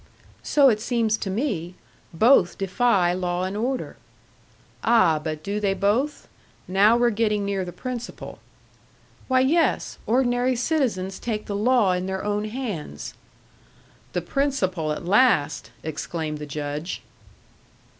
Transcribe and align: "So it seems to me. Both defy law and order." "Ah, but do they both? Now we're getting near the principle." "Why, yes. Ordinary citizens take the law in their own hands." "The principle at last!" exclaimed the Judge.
"So 0.41 0.67
it 0.69 0.81
seems 0.81 1.15
to 1.17 1.29
me. 1.29 1.75
Both 2.11 2.57
defy 2.57 3.13
law 3.13 3.43
and 3.43 3.55
order." 3.55 3.97
"Ah, 4.83 5.19
but 5.23 5.43
do 5.43 5.59
they 5.59 5.75
both? 5.75 6.27
Now 6.67 6.97
we're 6.97 7.11
getting 7.11 7.45
near 7.45 7.63
the 7.63 7.71
principle." 7.71 8.39
"Why, 9.27 9.41
yes. 9.41 9.99
Ordinary 10.07 10.55
citizens 10.55 11.19
take 11.19 11.45
the 11.45 11.55
law 11.55 11.91
in 11.91 12.07
their 12.07 12.23
own 12.23 12.45
hands." 12.45 13.13
"The 14.13 14.21
principle 14.23 14.91
at 14.91 15.05
last!" 15.05 15.69
exclaimed 15.83 16.39
the 16.39 16.47
Judge. 16.47 17.03